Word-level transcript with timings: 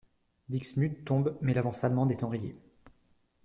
Dixmude 0.49 1.03
tombe 1.05 1.37
mais 1.41 1.53
l'avance 1.53 1.83
allemande 1.83 2.11
est 2.11 2.23
enrayée. 2.23 2.57